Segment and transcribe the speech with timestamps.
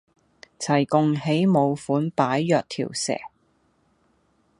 [0.57, 3.13] 齊共起舞款擺若條蛇